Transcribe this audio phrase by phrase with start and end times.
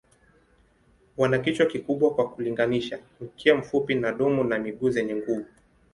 [1.17, 5.45] Wana kichwa kikubwa kwa kulinganisha, mkia mfupi na domo na miguu zenye nguvu.